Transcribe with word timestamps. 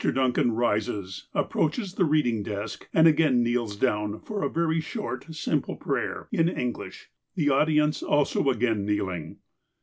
Duncan 0.11 0.53
rises, 0.53 1.27
approaches 1.31 1.93
the 1.93 2.05
reading 2.05 2.41
desk, 2.41 2.89
and 2.91 3.07
again 3.07 3.43
kneels 3.43 3.75
down 3.75 4.19
for 4.19 4.41
a 4.41 4.49
very 4.49 4.81
short, 4.81 5.27
simple 5.35 5.75
prayer 5.75 6.27
in 6.31 6.49
English, 6.49 7.11
the 7.35 7.51
audience 7.51 8.01
also 8.01 8.49
again 8.49 8.83
kneeling. 8.83 9.37